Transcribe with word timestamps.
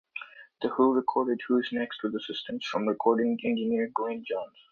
The 0.63 0.69
Who 0.69 0.95
recorded 0.95 1.41
"Who's 1.47 1.69
Next" 1.71 2.01
with 2.01 2.15
assistance 2.15 2.65
from 2.65 2.87
recording 2.87 3.39
engineer 3.43 3.91
Glyn 3.93 4.25
Johns. 4.27 4.57